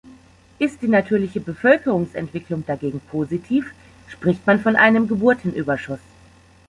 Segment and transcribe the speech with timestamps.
[0.57, 3.71] Ist die natürliche Bevölkerungsentwicklung dagegen positiv,
[4.07, 5.99] spricht man von einem Geburtenüberschuss.